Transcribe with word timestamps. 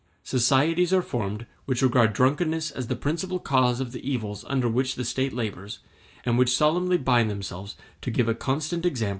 Societies 0.23 0.91
are 0.93 1.03
formed 1.03 1.45
which 1.65 1.83
regard 1.83 2.13
drunkenness 2.13 2.71
as 2.71 2.87
the 2.87 2.95
principal 2.95 3.37
cause 3.37 3.79
of 3.79 3.91
the 3.91 3.99
evils 4.01 4.43
under 4.47 4.67
which 4.67 4.95
the 4.95 5.05
State 5.05 5.31
labors, 5.31 5.77
and 6.25 6.39
which 6.39 6.57
solemnly 6.57 6.97
bind 6.97 7.29
themselves 7.29 7.75
to 8.01 8.09
give 8.09 8.27
a 8.27 8.33
constant 8.33 8.83
example 8.83 8.93
of 8.93 8.99
temperance. 8.99 9.09